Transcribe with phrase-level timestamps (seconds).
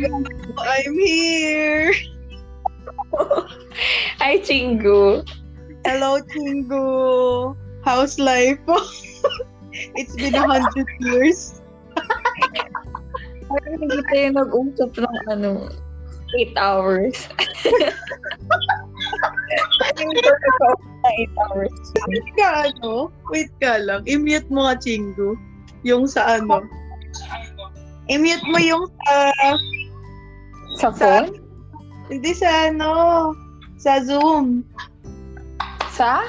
[0.00, 1.92] I'm here.
[4.20, 5.28] Hi, Chingu.
[5.84, 7.56] Hello, Chingu.
[7.84, 8.58] How's life?
[9.72, 11.60] It's been a hundred years.
[13.44, 15.68] Parang hindi tayo nag-usap ng ano,
[16.32, 17.28] 8 hours.
[19.84, 21.76] Parang ito nag-usap ng 8 hours.
[22.08, 23.12] Wait ka, ano?
[23.28, 24.00] Wait ka lang.
[24.08, 25.36] I-mute mo nga, Chingu.
[25.84, 26.64] Yung sa ano.
[28.08, 29.14] I-mute mo yung sa...
[30.80, 31.36] Sa phone?
[32.08, 32.90] Hindi sa ano.
[33.76, 34.64] Sa Zoom.
[35.92, 36.24] Sa?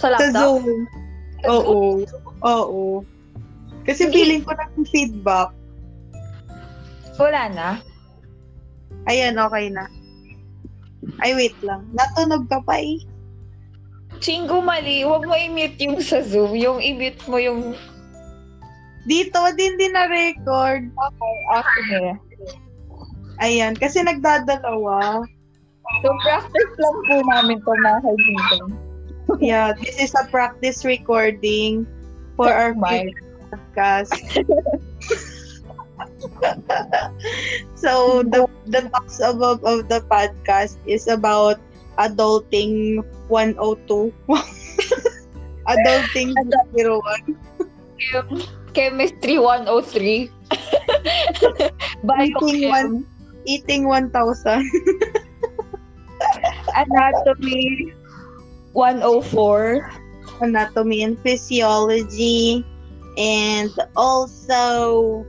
[0.00, 0.64] Sa Sa laptop?
[0.64, 0.66] Zoom.
[1.44, 2.00] Oo.
[2.40, 2.82] Oo.
[3.84, 4.16] Kasi Hindi.
[4.16, 5.52] feeling ko ng feedback.
[7.20, 7.68] Wala na.
[9.10, 9.84] Ayan, okay na.
[11.20, 11.84] Ay, wait lang.
[11.92, 12.96] Natunog ka pa eh.
[14.22, 15.02] Chingu, mali.
[15.02, 16.54] Huwag mo i-mute yung sa Zoom.
[16.54, 17.74] Yung i-mute mo yung...
[19.02, 20.86] Dito din din na record.
[20.94, 22.14] Okay, okay.
[23.40, 25.24] Ayan, kasi nagdadalawa.
[26.02, 28.64] So, practice lang po namin to mga kaibigan.
[29.40, 31.86] Yeah, this is a practice recording
[32.36, 33.08] for our My.
[33.52, 34.12] podcast.
[37.76, 41.60] so the the box above of the podcast is about
[42.00, 44.12] adulting 102.
[45.72, 46.32] adulting
[46.72, 47.36] 01.
[48.72, 50.32] Chemistry 103.
[52.08, 53.04] Bio
[53.44, 54.70] Eating one eating 1000.
[56.76, 57.92] Anatomy
[58.72, 59.90] 104.
[60.40, 62.64] Anatomy and physiology
[63.18, 65.26] and also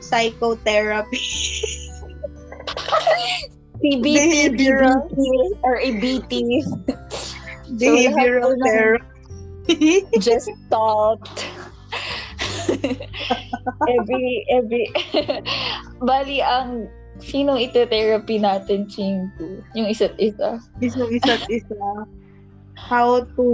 [0.00, 1.18] psychotherapy.
[3.82, 5.10] CBT, Behavioral.
[5.10, 6.62] DBT, or ABT.
[7.74, 10.06] Behavioral ng- therapy.
[10.22, 11.46] Just talked.
[13.88, 14.90] every, every,
[16.02, 16.88] bali ang
[17.22, 19.62] sinong ito therapy natin, Chingu?
[19.78, 20.58] Yung isa't isa.
[20.82, 22.06] Isang isa't isa.
[22.76, 23.48] How to,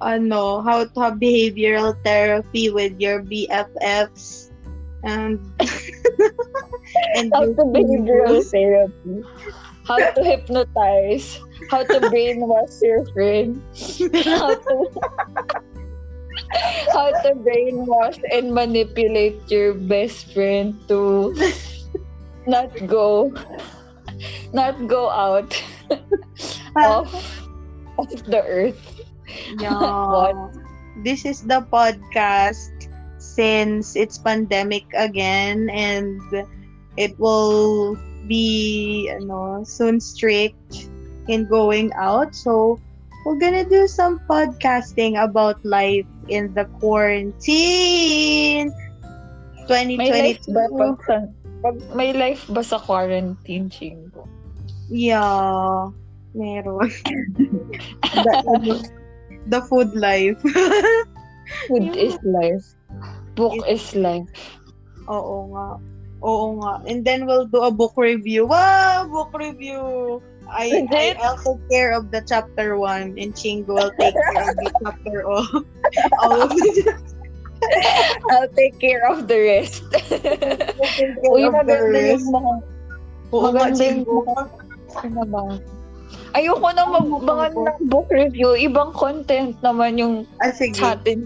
[0.00, 4.54] ano, how to have behavioral therapy with your BFFs.
[5.02, 5.38] And,
[7.18, 9.22] and How to behavioral therapy.
[9.86, 11.40] How to hypnotize.
[11.70, 13.62] How to brainwash your friend.
[14.24, 14.74] How to
[16.92, 21.34] how to brainwash and manipulate your best friend to
[22.48, 23.28] not go
[24.56, 25.52] not go out
[26.76, 27.04] ah.
[27.04, 27.08] of,
[28.00, 28.80] of the earth.
[29.60, 30.32] Yeah.
[31.06, 32.90] This is the podcast
[33.22, 36.18] since it's pandemic again and
[36.98, 37.94] it will
[38.26, 40.90] be ano, soon strict
[41.30, 42.34] in going out.
[42.34, 42.82] So
[43.22, 48.74] we're gonna do some podcasting about life in the quarantine
[49.70, 51.38] May 2022.
[51.62, 54.26] Pag, may life ba sa quarantine, Chingo?
[54.88, 55.92] Yeah,
[56.34, 56.90] meron.
[58.24, 58.80] the, ano,
[59.48, 60.40] the food life.
[61.68, 62.76] Food is life.
[63.32, 64.28] Book is life.
[65.08, 65.80] Oo nga.
[66.20, 66.84] Oo nga.
[66.84, 68.44] And then we'll do a book review.
[68.44, 69.08] Wow!
[69.08, 70.20] Book review!
[70.48, 71.16] I, I, it?
[71.20, 75.20] I'll take care of the chapter 1 and Chingo will take care of the chapter
[75.28, 75.44] of
[76.20, 76.96] all of the
[78.32, 79.84] I'll take care of the rest.
[81.32, 82.52] Uy, maganda yung mga...
[83.32, 84.48] Oo maganda yung mga-
[85.04, 85.40] Ano ba?
[86.36, 88.52] Ayoko na magbangan ng book review.
[88.56, 90.76] Ibang content naman yung Ah, sige.
[90.76, 91.24] sa atin.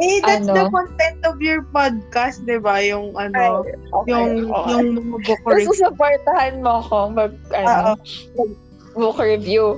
[0.00, 0.56] Eh, that's Ano?
[0.56, 2.80] the content of your podcast, di ba?
[2.80, 3.60] Yung ano,
[3.92, 4.72] okay, yung, okay.
[4.72, 5.76] yung mga book Tapos review.
[5.76, 7.92] supportahan mo ako mag, ano,
[8.36, 8.52] mag
[8.96, 9.76] book review.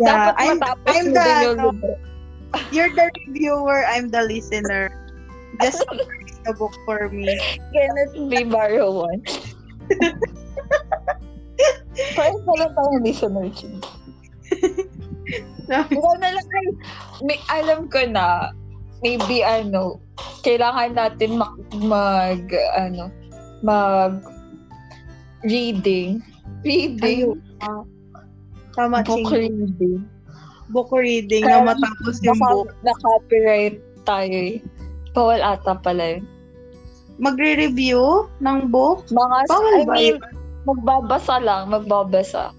[0.00, 1.68] Yeah, Dapat I'm, matapos I'm mo the, din yung ano.
[2.70, 4.90] You're the reviewer, I'm the listener.
[5.60, 7.38] Just read the book for me.
[7.72, 8.44] Kenneth B.
[8.44, 9.22] Barrow one.
[12.18, 13.90] Parang pala tayo listener, Chingo.
[15.70, 16.66] Ikaw na lang ay,
[17.24, 18.52] may, alam ko na,
[19.00, 20.02] maybe ano,
[20.44, 22.42] kailangan natin mag, mag
[22.76, 23.08] ano,
[23.64, 24.20] mag
[25.46, 26.20] reading.
[26.64, 27.40] Reading.
[27.62, 27.84] Ayun.
[28.74, 30.04] Tama, book reading.
[30.70, 32.68] Book reading Kaya na matapos yung Baka book.
[32.82, 34.60] na-copyright tayo eh.
[35.12, 36.24] Bawal ata pala yun.
[37.16, 39.06] Magre-review ng book?
[39.08, 40.22] Mga, Bawal I ba mean, yun?
[40.64, 42.50] magbabasa lang, magbabasa.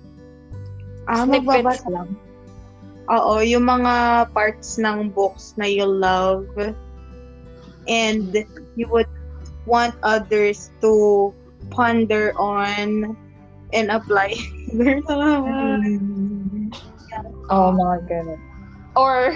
[1.05, 1.87] Ah, Snippets magbabasa.
[1.91, 2.09] lang.
[3.05, 6.49] Oo, yung mga parts ng books na you love
[7.85, 8.33] and
[8.73, 9.09] you would
[9.69, 11.29] want others to
[11.69, 13.13] ponder on
[13.77, 14.33] and apply.
[17.53, 18.41] Oo, mga ganun.
[18.95, 19.35] Or,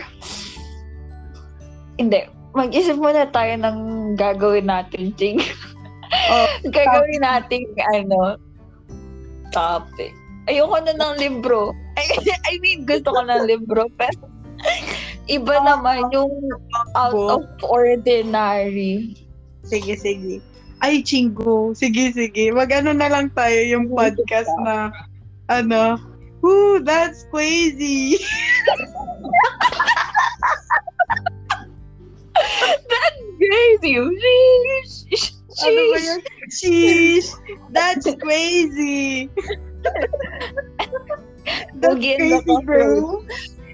[2.00, 2.26] hindi.
[2.58, 3.78] Mag-isip muna tayo ng
[4.18, 5.38] gagawin natin, Jing.
[6.10, 7.62] Oh, Gagawin natin,
[7.94, 8.40] ano,
[9.54, 10.16] topic.
[10.50, 11.76] Ayoko na ng libro.
[12.00, 12.06] I,
[12.50, 14.18] I mean, gusto ko ng libro, pero
[15.30, 16.34] iba naman yung
[16.98, 19.14] out of ordinary.
[19.70, 20.42] Sige, sige.
[20.80, 21.76] Ay, chingo.
[21.76, 22.50] Sige, sige.
[22.56, 24.90] Mag-ano na lang tayo yung podcast na,
[25.52, 26.00] ano,
[26.42, 28.18] Woo, that's crazy.
[33.40, 33.96] Crazy.
[35.10, 35.32] Sheesh.
[35.64, 36.20] Ano yun?
[36.52, 37.30] Sheesh.
[37.72, 39.30] That's crazy.
[41.80, 43.24] That's Again, crazy, ako, bro.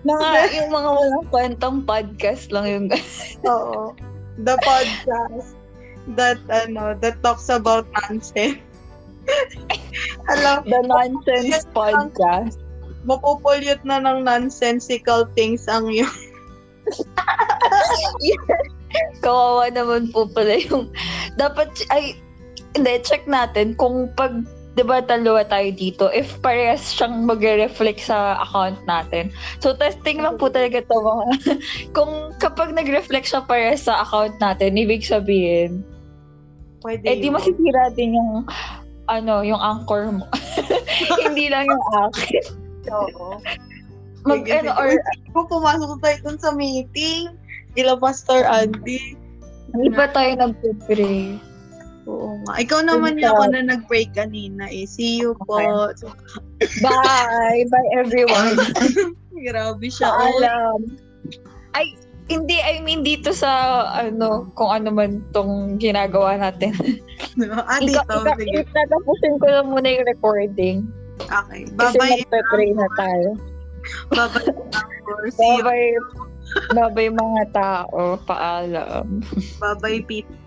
[0.06, 2.86] Mga, yung mga walang kwentang podcast lang yung
[3.50, 3.98] Oo.
[4.46, 5.58] The podcast
[6.14, 8.62] that, ano, that talks about nonsense.
[10.26, 12.58] Alam, The Nonsense Podcast.
[13.06, 16.10] mapupulyot na ng nonsensical things ang yung
[19.22, 20.90] Kawawa naman po pala yung...
[21.36, 22.18] Dapat, ay,
[22.74, 28.40] hindi, check natin kung pag, di ba, dalawa tayo dito, if parehas siyang mag-reflect sa
[28.42, 29.30] account natin.
[29.60, 31.26] So, testing lang po talaga to mga...
[31.98, 35.84] kung kapag nag-reflect siya parehas sa account natin, ibig sabihin,
[36.86, 37.36] pwede eh di yun.
[37.36, 38.46] masisira din yung
[39.08, 40.26] ano, yung anchor mo.
[41.26, 42.46] Hindi lang yung akin.
[42.90, 43.38] Oo.
[44.26, 44.98] Mag, ano, or,
[45.34, 47.30] Kung pumasok tayo dun sa meeting,
[47.78, 49.14] ila Pastor Andy.
[49.76, 51.36] hindi ba tayo nagpipray?
[52.08, 52.54] Oo nga.
[52.62, 54.88] Ikaw naman yung ako na nag-break kanina eh.
[54.88, 55.60] See you po.
[56.80, 57.66] Bye!
[57.68, 58.56] Bye, everyone!
[59.46, 60.10] Grabe siya.
[60.10, 60.18] oh.
[60.22, 60.80] Paalam.
[61.76, 66.74] Ay, hindi, I mean, dito sa, ano, kung ano man tong ginagawa natin.
[67.70, 68.02] ah, dito.
[68.02, 68.66] ika, Sige.
[68.74, 70.78] tatapusin ko lang muna yung recording.
[71.22, 71.70] Okay.
[71.78, 72.26] Kasi Bye-bye.
[72.26, 73.30] magpe-pray na tayo.
[74.10, 74.50] Bye-bye.
[75.38, 75.90] Bye-bye.
[76.74, 78.18] Bye-bye mga tao.
[78.26, 79.22] Paalam.
[79.62, 80.45] Bye-bye, Pete.